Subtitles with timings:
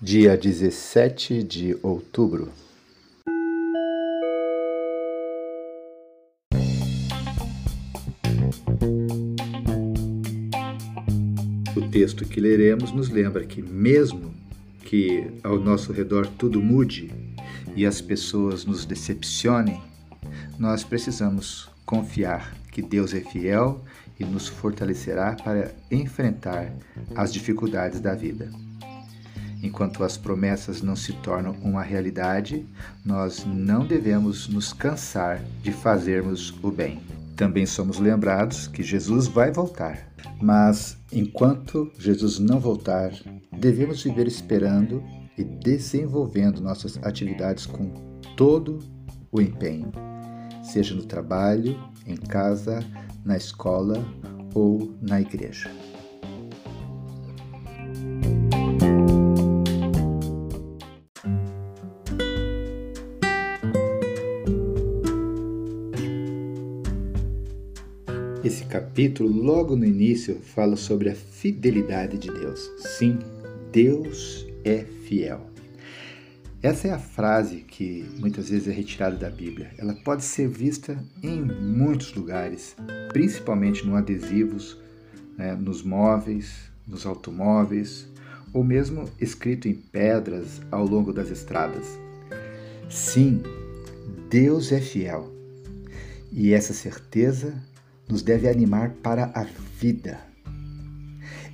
[0.00, 2.52] dia 17 de outubro.
[11.74, 14.34] O texto que leremos nos lembra que, mesmo
[14.84, 17.10] que ao nosso redor tudo mude
[17.74, 19.80] e as pessoas nos decepcionem,
[20.58, 23.82] nós precisamos confiar que Deus é fiel
[24.20, 26.70] e nos fortalecerá para enfrentar
[27.14, 28.65] as dificuldades da vida.
[29.66, 32.64] Enquanto as promessas não se tornam uma realidade,
[33.04, 37.00] nós não devemos nos cansar de fazermos o bem.
[37.34, 40.08] Também somos lembrados que Jesus vai voltar,
[40.40, 43.10] mas enquanto Jesus não voltar,
[43.58, 45.02] devemos viver esperando
[45.36, 47.90] e desenvolvendo nossas atividades com
[48.36, 48.78] todo
[49.32, 49.90] o empenho,
[50.62, 51.76] seja no trabalho,
[52.06, 52.84] em casa,
[53.24, 54.00] na escola
[54.54, 55.68] ou na igreja.
[68.96, 72.70] Capítulo, logo no início, fala sobre a fidelidade de Deus.
[72.78, 73.18] Sim,
[73.70, 75.50] Deus é fiel.
[76.62, 79.70] Essa é a frase que muitas vezes é retirada da Bíblia.
[79.76, 82.74] Ela pode ser vista em muitos lugares,
[83.12, 84.78] principalmente no adesivos,
[85.36, 86.54] né, nos móveis,
[86.88, 88.08] nos automóveis,
[88.50, 91.98] ou mesmo escrito em pedras ao longo das estradas.
[92.88, 93.42] Sim,
[94.30, 95.30] Deus é fiel.
[96.32, 97.62] E essa certeza
[98.08, 99.44] nos deve animar para a
[99.78, 100.18] vida.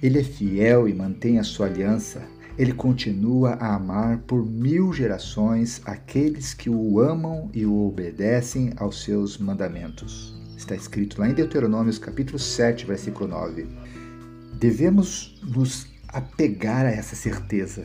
[0.02, 2.22] Ele é fiel e mantém a sua aliança
[2.58, 9.02] ele continua a amar por mil gerações aqueles que o amam e o obedecem aos
[9.02, 10.34] seus mandamentos.
[10.56, 13.66] Está escrito lá em Deuteronômio, capítulo 7, versículo 9.
[14.60, 17.84] Devemos nos apegar a essa certeza.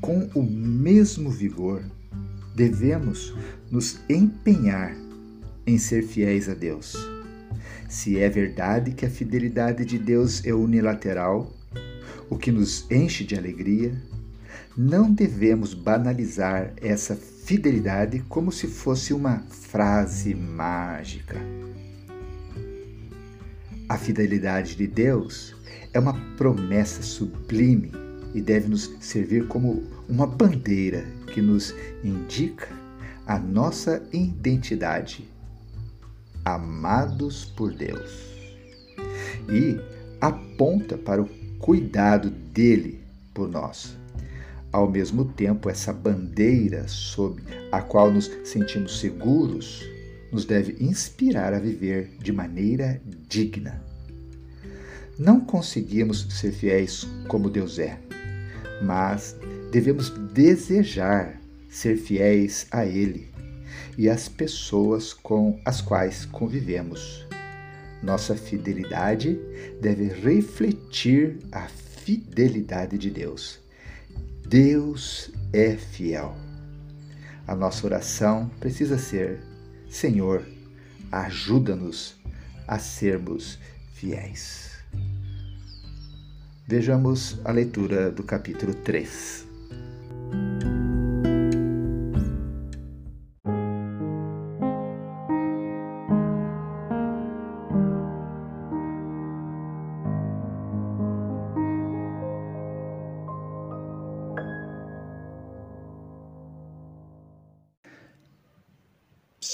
[0.00, 1.82] Com o mesmo vigor,
[2.54, 3.34] devemos
[3.70, 4.96] nos empenhar
[5.66, 7.11] em ser fiéis a Deus.
[7.92, 11.52] Se é verdade que a fidelidade de Deus é unilateral,
[12.30, 13.92] o que nos enche de alegria,
[14.74, 21.36] não devemos banalizar essa fidelidade como se fosse uma frase mágica.
[23.90, 25.54] A fidelidade de Deus
[25.92, 27.92] é uma promessa sublime
[28.32, 31.04] e deve nos servir como uma bandeira
[31.34, 32.68] que nos indica
[33.26, 35.30] a nossa identidade,
[36.44, 38.10] amados por Deus,
[39.48, 39.78] e
[40.20, 43.00] aponta para o cuidado dele
[43.34, 43.96] por nós.
[44.70, 49.84] Ao mesmo tempo, essa bandeira sob a qual nos sentimos seguros
[50.32, 53.82] nos deve inspirar a viver de maneira digna.
[55.18, 57.98] Não conseguimos ser fiéis como Deus é,
[58.82, 59.36] mas
[59.70, 61.38] devemos desejar
[61.68, 63.31] ser fiéis a Ele
[63.96, 67.26] e às pessoas com as quais convivemos.
[68.02, 69.38] Nossa fidelidade
[69.80, 73.60] deve refletir a fidelidade de Deus.
[74.48, 76.34] Deus é fiel.
[77.46, 79.40] A nossa oração precisa ser:
[79.88, 80.44] Senhor,
[81.10, 82.16] ajuda-nos
[82.66, 83.58] a sermos
[83.94, 84.72] fiéis.
[86.66, 89.46] Vejamos a leitura do capítulo 3.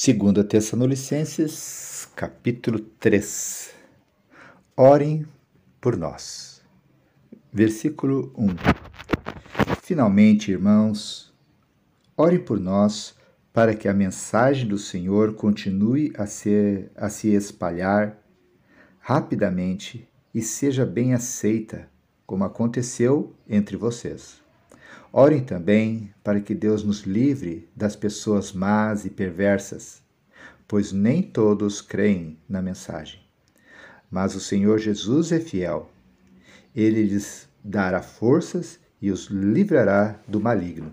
[0.01, 3.75] Segunda Tessalonicenses, capítulo 3.
[4.77, 5.27] Orem
[5.81, 6.63] por nós.
[7.53, 8.47] Versículo 1.
[9.83, 11.35] Finalmente, irmãos,
[12.17, 13.17] orem por nós
[13.53, 18.23] para que a mensagem do Senhor continue a, ser, a se espalhar
[19.01, 21.91] rapidamente e seja bem aceita,
[22.25, 24.41] como aconteceu entre vocês.
[25.13, 30.03] Orem também para que Deus nos livre das pessoas más e perversas,
[30.67, 33.21] pois nem todos creem na mensagem.
[34.11, 35.91] Mas o Senhor Jesus é fiel.
[36.77, 40.93] Ele lhes dará forças e os livrará do maligno.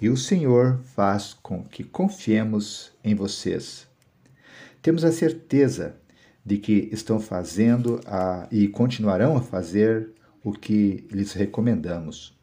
[0.00, 3.86] E o Senhor faz com que confiemos em vocês.
[4.80, 5.96] Temos a certeza
[6.44, 10.10] de que estão fazendo a, e continuarão a fazer
[10.42, 12.34] o que lhes recomendamos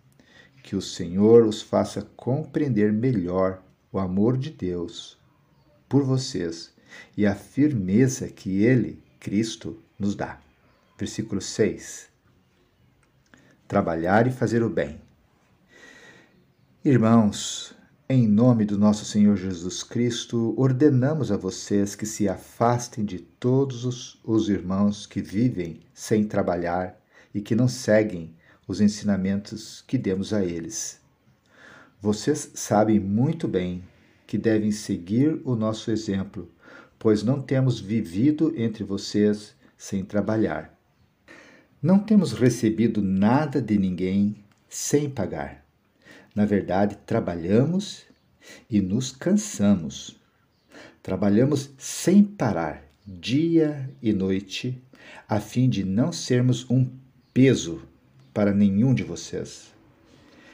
[0.63, 3.61] que o Senhor os faça compreender melhor
[3.91, 5.17] o amor de Deus
[5.87, 6.73] por vocês
[7.17, 10.39] e a firmeza que Ele, Cristo, nos dá.
[10.97, 12.09] Versículo 6.
[13.67, 14.99] Trabalhar e fazer o bem.
[16.83, 17.75] Irmãos,
[18.09, 23.85] em nome do nosso Senhor Jesus Cristo, ordenamos a vocês que se afastem de todos
[23.85, 26.99] os, os, irmãos que vivem sem trabalhar
[27.33, 28.35] e que não seguem
[28.71, 31.01] os ensinamentos que demos a eles.
[32.01, 33.83] Vocês sabem muito bem
[34.25, 36.50] que devem seguir o nosso exemplo,
[36.97, 40.73] pois não temos vivido entre vocês sem trabalhar.
[41.81, 44.38] Não temos recebido nada de ninguém
[44.69, 45.65] sem pagar.
[46.33, 48.06] Na verdade, trabalhamos
[48.69, 50.18] e nos cansamos.
[51.03, 54.81] Trabalhamos sem parar, dia e noite,
[55.27, 56.89] a fim de não sermos um
[57.33, 57.90] peso
[58.33, 59.72] para nenhum de vocês.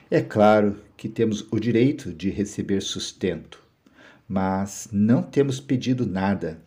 [0.10, 3.62] É claro que temos o direito de receber sustento,
[4.28, 6.62] mas não temos pedido nada,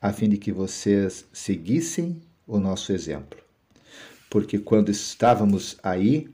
[0.00, 3.40] a fim de que vocês seguissem o nosso exemplo.
[4.28, 6.28] Porque quando estávamos aí,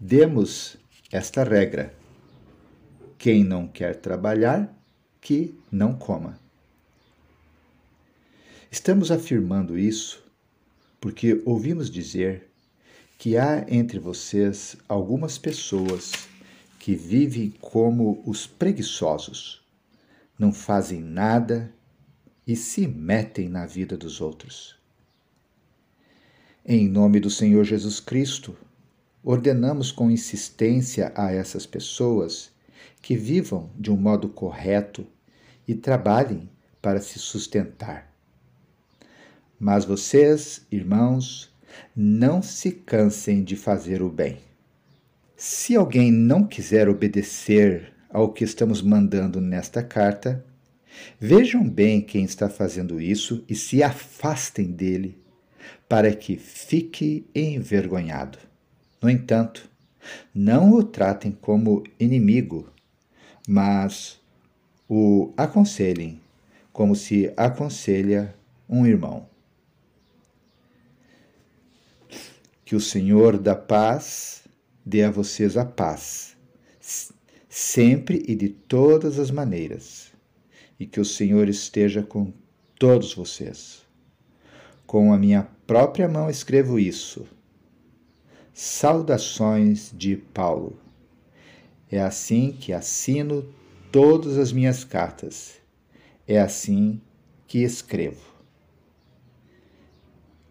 [0.00, 0.76] demos
[1.12, 1.94] esta regra:
[3.18, 4.74] quem não quer trabalhar,
[5.20, 6.38] que não coma.
[8.70, 10.24] Estamos afirmando isso
[11.00, 12.50] porque ouvimos dizer
[13.18, 16.12] que há entre vocês algumas pessoas
[16.78, 19.64] que vivem como os preguiçosos,
[20.38, 21.72] não fazem nada
[22.46, 24.76] e se metem na vida dos outros.
[26.64, 28.56] Em nome do Senhor Jesus Cristo,
[29.22, 32.50] ordenamos com insistência a essas pessoas
[33.00, 35.06] que vivam de um modo correto
[35.66, 36.48] e trabalhem
[36.82, 38.12] para se sustentar.
[39.58, 41.52] Mas vocês, irmãos,
[41.94, 44.38] não se cansem de fazer o bem.
[45.36, 50.44] Se alguém não quiser obedecer ao que estamos mandando nesta carta,
[51.20, 55.18] vejam bem quem está fazendo isso e se afastem dele,
[55.88, 58.38] para que fique envergonhado.
[59.02, 59.70] No entanto,
[60.34, 62.72] não o tratem como inimigo,
[63.46, 64.20] mas
[64.88, 66.20] o aconselhem
[66.76, 68.34] como se aconselha
[68.68, 69.26] um irmão.
[72.66, 74.42] Que o Senhor da paz
[74.84, 76.36] dê a vocês a paz,
[77.48, 80.12] sempre e de todas as maneiras,
[80.78, 82.30] e que o Senhor esteja com
[82.78, 83.86] todos vocês.
[84.86, 87.26] Com a minha própria mão escrevo isso
[88.52, 90.78] Saudações de Paulo.
[91.90, 93.46] É assim que assino
[93.92, 95.60] todas as minhas cartas.
[96.26, 97.00] É assim
[97.46, 98.35] que escrevo.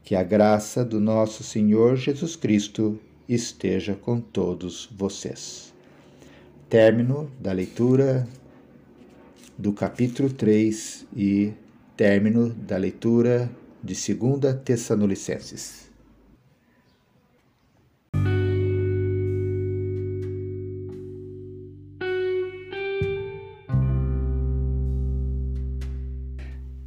[0.05, 5.73] Que a graça do nosso Senhor Jesus Cristo esteja com todos vocês.
[6.69, 8.27] Término da leitura
[9.57, 11.53] do capítulo 3 e
[11.97, 13.49] término da leitura
[13.83, 15.84] de 2 Tessalonicenses.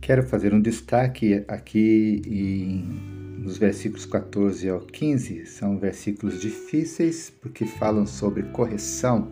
[0.08, 7.66] Quero fazer um destaque aqui em, nos versículos 14 ao 15, são versículos difíceis porque
[7.66, 9.30] falam sobre correção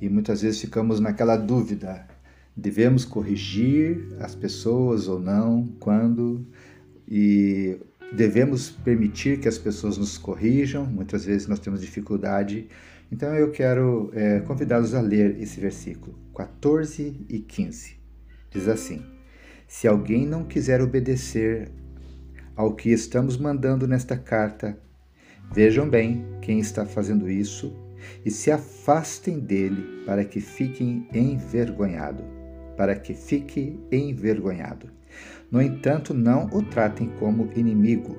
[0.00, 2.08] e muitas vezes ficamos naquela dúvida:
[2.56, 6.46] devemos corrigir as pessoas ou não, quando,
[7.06, 7.76] e
[8.10, 12.68] devemos permitir que as pessoas nos corrijam, muitas vezes nós temos dificuldade.
[13.12, 17.98] Então eu quero é, convidá-los a ler esse versículo 14 e 15.
[18.50, 19.17] Diz assim.
[19.68, 21.70] Se alguém não quiser obedecer
[22.56, 24.78] ao que estamos mandando nesta carta,
[25.52, 27.76] vejam bem quem está fazendo isso
[28.24, 32.24] e se afastem dele para que fiquem envergonhado,
[32.78, 34.88] para que fique envergonhado.
[35.50, 38.16] No entanto, não o tratem como inimigo,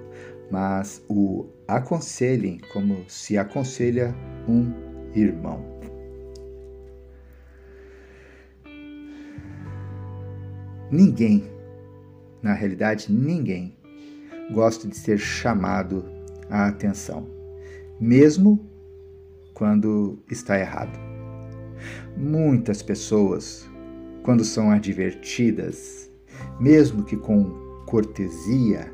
[0.51, 4.13] mas o aconselhem como se aconselha
[4.47, 4.71] um
[5.15, 5.68] irmão.
[10.91, 11.43] Ninguém,
[12.41, 13.75] na realidade, ninguém
[14.51, 16.03] gosta de ser chamado
[16.49, 17.27] à atenção,
[17.99, 18.59] mesmo
[19.53, 20.97] quando está errado.
[22.17, 23.69] Muitas pessoas,
[24.23, 26.09] quando são advertidas,
[26.59, 27.45] mesmo que com
[27.85, 28.91] cortesia,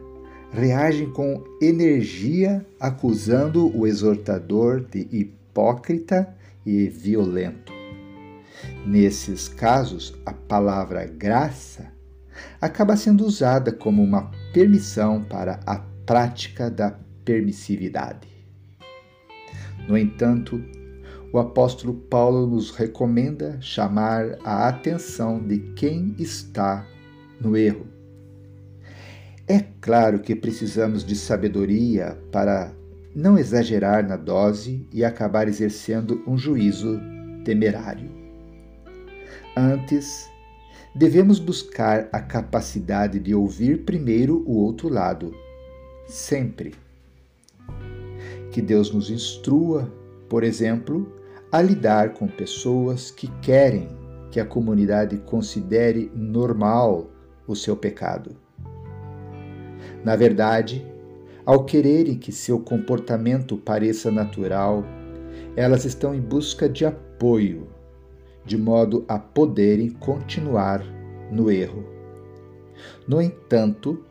[0.52, 6.36] reagem com energia acusando o exortador de hipócrita
[6.66, 7.75] e violento.
[8.86, 11.92] Nesses casos, a palavra graça
[12.62, 16.92] acaba sendo usada como uma permissão para a prática da
[17.24, 18.28] permissividade.
[19.88, 20.62] No entanto,
[21.32, 26.86] o apóstolo Paulo nos recomenda chamar a atenção de quem está
[27.42, 27.88] no erro.
[29.48, 32.72] É claro que precisamos de sabedoria para
[33.16, 37.00] não exagerar na dose e acabar exercendo um juízo
[37.44, 38.15] temerário.
[39.58, 40.30] Antes,
[40.94, 45.34] devemos buscar a capacidade de ouvir primeiro o outro lado,
[46.06, 46.76] sempre.
[48.52, 49.90] Que Deus nos instrua,
[50.28, 51.10] por exemplo,
[51.52, 53.88] a lidar com pessoas que querem
[54.30, 57.10] que a comunidade considere normal
[57.48, 58.36] o seu pecado.
[60.04, 60.86] Na verdade,
[61.46, 64.84] ao quererem que seu comportamento pareça natural,
[65.56, 67.70] elas estão em busca de apoio,
[68.46, 70.84] de modo a poderem continuar
[71.32, 71.84] no erro.
[73.08, 74.04] No entanto,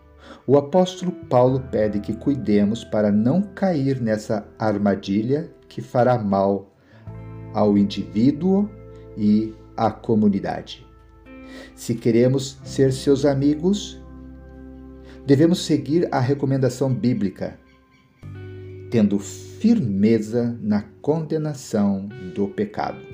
[0.47, 6.73] o apóstolo Paulo pede que cuidemos para não cair nessa armadilha que fará mal
[7.53, 8.69] ao indivíduo
[9.17, 10.87] e à comunidade.
[11.75, 14.00] Se queremos ser seus amigos,
[15.26, 17.59] devemos seguir a recomendação bíblica,
[18.91, 23.13] tendo firmeza na condenação do pecado.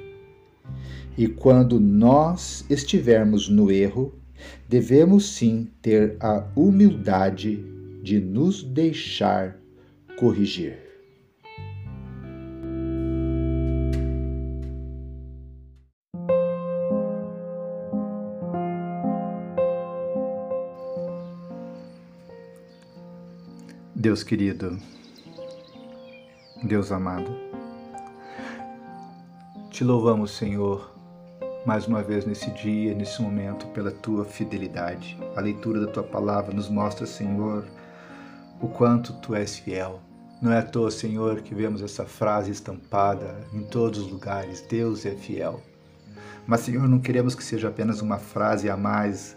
[1.21, 4.19] E quando nós estivermos no erro,
[4.67, 7.63] devemos sim ter a humildade
[8.03, 9.59] de nos deixar
[10.19, 10.79] corrigir.
[23.95, 24.79] Deus querido,
[26.63, 27.31] Deus amado,
[29.71, 30.99] te louvamos, Senhor,
[31.65, 35.19] mais uma vez nesse dia, nesse momento, pela tua fidelidade.
[35.37, 37.65] A leitura da tua palavra nos mostra, Senhor,
[38.61, 40.01] o quanto tu és fiel.
[40.41, 45.05] Não é à toa, Senhor, que vemos essa frase estampada em todos os lugares: Deus
[45.05, 45.61] é fiel.
[46.47, 49.37] Mas, Senhor, não queremos que seja apenas uma frase a mais,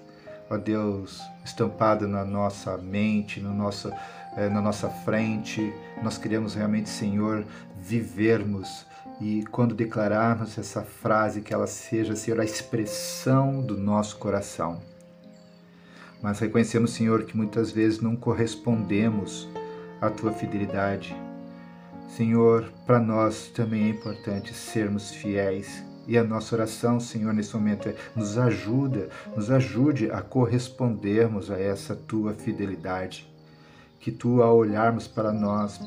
[0.50, 3.92] ó Deus, estampada na nossa mente, no nosso
[4.38, 5.74] é, na nossa frente.
[6.02, 7.46] Nós queremos realmente, Senhor,
[7.78, 8.86] vivermos
[9.22, 14.82] e quando declararmos essa frase, que ela seja, Senhor, a expressão do nosso coração.
[16.22, 19.48] Mas reconhecemos, Senhor, que muitas vezes não correspondemos
[20.02, 21.16] à tua fidelidade.
[22.08, 25.84] Senhor, para nós também é importante sermos fiéis.
[26.08, 31.60] E a nossa oração, Senhor, nesse momento é nos ajuda, nos ajude a correspondermos a
[31.60, 33.34] essa tua fidelidade
[34.04, 35.78] que tu, ao olharmos para nós,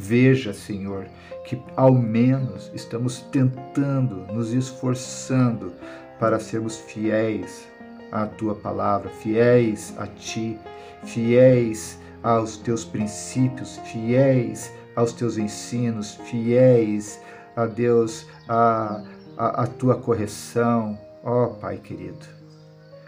[0.00, 1.06] veja, Senhor,
[1.44, 5.74] que ao menos estamos tentando, nos esforçando
[6.18, 7.68] para sermos fiéis
[8.10, 10.58] à tua palavra, fiéis a ti,
[11.04, 17.20] fiéis aos teus princípios, fiéis aos teus ensinos, fiéis
[17.54, 19.04] a Deus, a,
[19.36, 22.26] a, a tua correção, ó oh, Pai querido.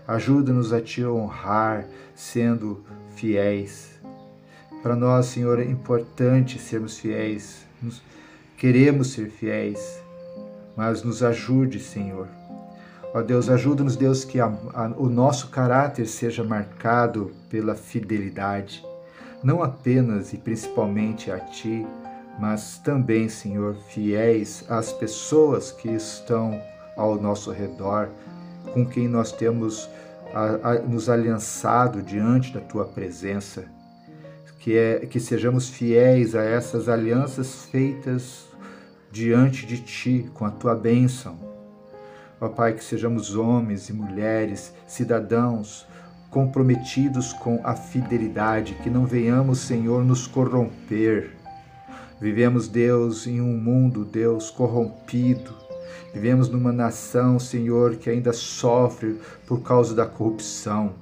[0.06, 2.84] Ajuda-nos a te honrar sendo
[3.14, 3.91] fiéis
[4.82, 7.64] para nós, Senhor, é importante sermos fiéis.
[7.80, 8.02] Nos,
[8.56, 10.02] queremos ser fiéis,
[10.76, 12.26] mas nos ajude, Senhor.
[13.14, 18.84] Ó Deus, ajuda-nos, Deus, que a, a, o nosso caráter seja marcado pela fidelidade,
[19.42, 21.86] não apenas e principalmente a Ti,
[22.40, 26.60] mas também, Senhor, fiéis às pessoas que estão
[26.96, 28.08] ao nosso redor,
[28.72, 29.88] com quem nós temos
[30.34, 33.64] a, nos aliançado diante da Tua presença
[34.62, 38.46] que, é, que sejamos fiéis a essas alianças feitas
[39.10, 41.36] diante de Ti, com a Tua bênção.
[42.40, 45.84] Ó Pai, que sejamos homens e mulheres, cidadãos,
[46.30, 51.32] comprometidos com a fidelidade, que não venhamos, Senhor, nos corromper.
[52.20, 55.56] Vivemos, Deus, em um mundo, Deus, corrompido.
[56.14, 60.94] Vivemos numa nação, Senhor, que ainda sofre por causa da corrupção.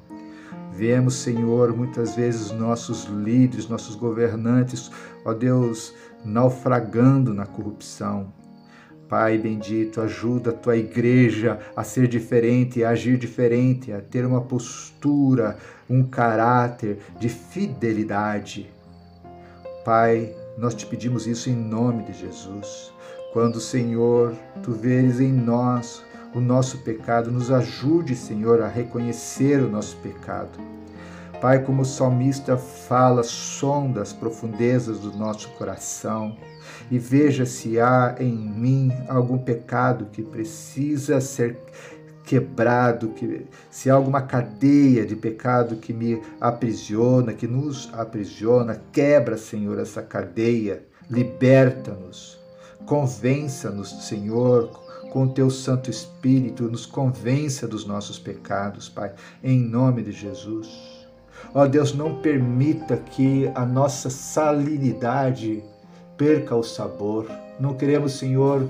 [0.70, 4.90] Vemos, Senhor, muitas vezes nossos líderes, nossos governantes,
[5.24, 8.32] ó Deus, naufragando na corrupção.
[9.08, 14.40] Pai bendito, ajuda a tua igreja a ser diferente, a agir diferente, a ter uma
[14.40, 15.58] postura,
[15.88, 18.70] um caráter de fidelidade.
[19.84, 22.92] Pai, nós te pedimos isso em nome de Jesus.
[23.32, 29.70] Quando, Senhor, tu veres em nós o nosso pecado, nos ajude, Senhor, a reconhecer o
[29.70, 30.58] nosso pecado.
[31.40, 36.36] Pai, como o salmista fala, sonda as profundezas do nosso coração
[36.90, 41.56] e veja se há em mim algum pecado que precisa ser
[42.24, 49.36] quebrado, que, se há alguma cadeia de pecado que me aprisiona, que nos aprisiona, quebra,
[49.36, 52.38] Senhor, essa cadeia, liberta-nos,
[52.84, 54.70] convença-nos, Senhor,
[55.10, 59.12] com teu Santo Espírito, nos convença dos nossos pecados, Pai,
[59.42, 61.00] em nome de Jesus.
[61.54, 65.62] Ó Deus, não permita que a nossa salinidade
[66.16, 67.26] perca o sabor.
[67.58, 68.68] Não queremos, Senhor,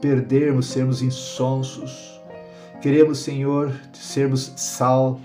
[0.00, 2.20] perdermos, sermos insonsos.
[2.80, 5.20] Queremos, Senhor, sermos sal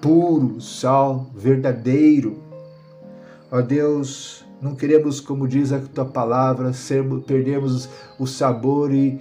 [0.00, 2.42] puro, sal verdadeiro.
[3.50, 9.20] Ó Deus, não queremos, como diz a tua palavra, sermos, perdermos o sabor e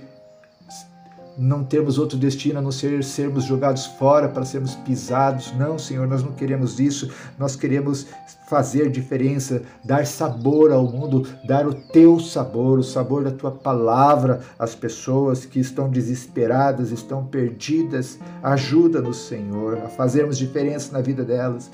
[1.37, 5.53] não termos outro destino a não ser sermos jogados fora para sermos pisados.
[5.57, 7.09] Não, Senhor, nós não queremos isso.
[7.37, 8.07] Nós queremos
[8.47, 14.41] fazer diferença, dar sabor ao mundo, dar o teu sabor, o sabor da tua palavra
[14.57, 18.19] às pessoas que estão desesperadas, estão perdidas.
[18.41, 21.69] Ajuda-nos, Senhor, a fazermos diferença na vida delas.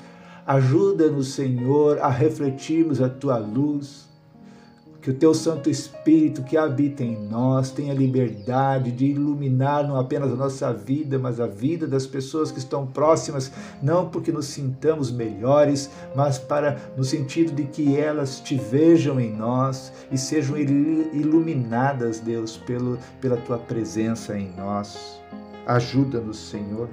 [0.46, 4.11] Ajuda-nos, Senhor, a refletirmos a tua luz
[5.02, 10.32] que o teu Santo Espírito que habita em nós tenha liberdade de iluminar não apenas
[10.32, 13.50] a nossa vida, mas a vida das pessoas que estão próximas,
[13.82, 19.32] não porque nos sintamos melhores, mas para no sentido de que elas te vejam em
[19.32, 25.20] nós e sejam iluminadas, Deus, pelo, pela tua presença em nós.
[25.66, 26.88] Ajuda-nos, Senhor.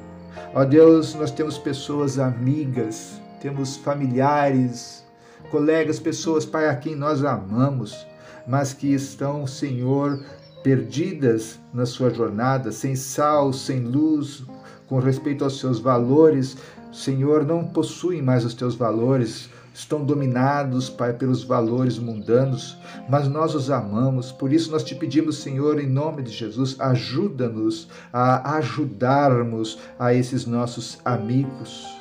[0.55, 5.03] Ó Deus, nós temos pessoas amigas, temos familiares,
[5.49, 8.05] colegas, pessoas, Pai, a quem nós amamos,
[8.47, 10.19] mas que estão, Senhor,
[10.63, 14.43] perdidas na sua jornada, sem sal, sem luz,
[14.87, 16.57] com respeito aos seus valores.
[16.91, 22.77] Senhor, não possuem mais os teus valores, estão dominados, Pai, pelos valores mundanos,
[23.07, 24.31] mas nós os amamos.
[24.31, 30.45] Por isso nós te pedimos, Senhor, em nome de Jesus, ajuda-nos a ajudarmos a esses
[30.45, 31.99] nossos amigos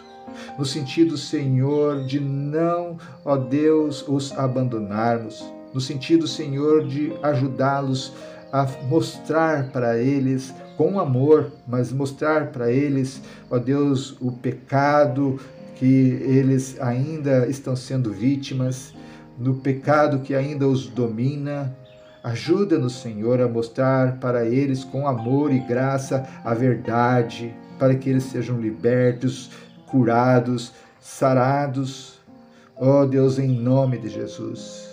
[0.59, 8.12] no sentido, Senhor, de não, ó Deus, os abandonarmos, no sentido, Senhor, de ajudá-los
[8.52, 15.38] a mostrar para eles com amor, mas mostrar para eles, ó Deus, o pecado
[15.75, 18.95] que eles ainda estão sendo vítimas,
[19.38, 21.76] no pecado que ainda os domina.
[22.25, 28.25] Ajuda-nos, Senhor, a mostrar para eles com amor e graça a verdade, para que eles
[28.25, 29.50] sejam libertos
[29.90, 32.18] curados, sarados.
[32.76, 34.88] Ó oh Deus, em nome de Jesus.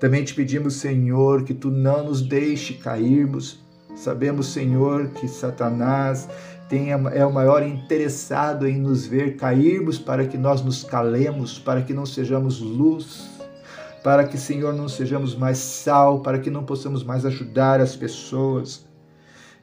[0.00, 3.60] Também te pedimos, Senhor, que tu não nos deixe cairmos.
[3.94, 6.28] Sabemos, Senhor, que Satanás
[6.68, 11.82] tem, é o maior interessado em nos ver cairmos para que nós nos calemos, para
[11.82, 13.28] que não sejamos luz,
[14.02, 18.86] para que, Senhor, não sejamos mais sal, para que não possamos mais ajudar as pessoas.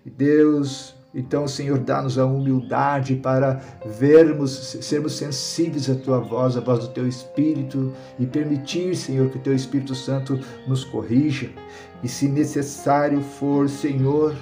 [0.06, 6.80] Deus, então, Senhor, dá-nos a humildade para vermos, sermos sensíveis à tua voz, à voz
[6.80, 11.50] do teu Espírito e permitir, Senhor, que o teu Espírito Santo nos corrija.
[12.04, 14.36] E se necessário for, Senhor,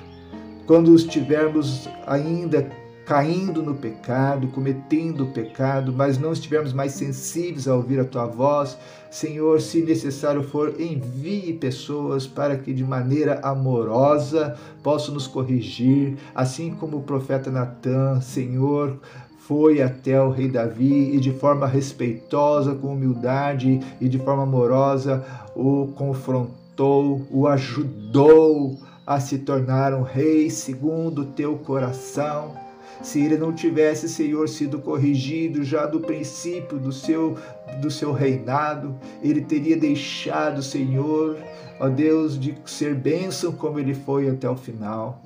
[0.65, 2.69] quando estivermos ainda
[3.07, 8.25] caindo no pecado, cometendo o pecado, mas não estivermos mais sensíveis a ouvir a tua
[8.25, 8.77] voz,
[9.09, 16.71] Senhor, se necessário for, envie pessoas para que de maneira amorosa possam nos corrigir, assim
[16.71, 18.97] como o profeta Natan, Senhor,
[19.39, 25.25] foi até o rei Davi e de forma respeitosa, com humildade e de forma amorosa
[25.55, 32.66] o confrontou, o ajudou a se tornar um rei segundo o teu coração
[33.01, 37.37] se ele não tivesse, Senhor, sido corrigido já do princípio do seu
[37.81, 41.37] do seu reinado, ele teria deixado, Senhor,
[41.79, 45.21] ó Deus, de ser bênção como ele foi até o final.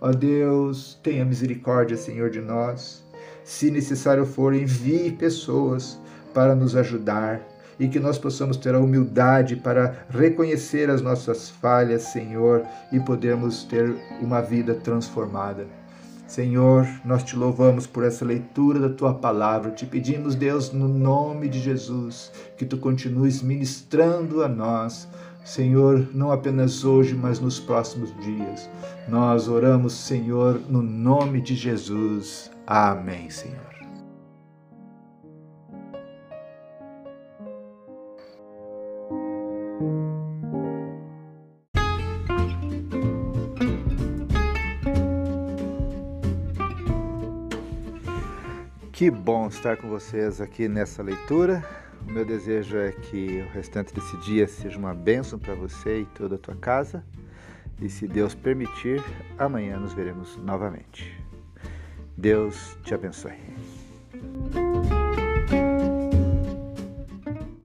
[0.00, 3.04] Ó Deus, tenha misericórdia, Senhor, de nós.
[3.44, 5.98] Se necessário for, envie pessoas
[6.32, 7.40] para nos ajudar
[7.78, 13.64] e que nós possamos ter a humildade para reconhecer as nossas falhas, Senhor, e podermos
[13.64, 15.66] ter uma vida transformada.
[16.32, 19.70] Senhor, nós te louvamos por essa leitura da tua palavra.
[19.70, 25.06] Te pedimos, Deus, no nome de Jesus, que tu continues ministrando a nós.
[25.44, 28.66] Senhor, não apenas hoje, mas nos próximos dias.
[29.06, 32.50] Nós oramos, Senhor, no nome de Jesus.
[32.66, 33.71] Amém, Senhor.
[49.52, 51.62] Estar com vocês aqui nessa leitura.
[52.08, 56.06] O meu desejo é que o restante desse dia seja uma bênção para você e
[56.06, 57.04] toda a tua casa.
[57.80, 59.02] E se Deus permitir,
[59.38, 61.16] amanhã nos veremos novamente.
[62.16, 63.38] Deus te abençoe.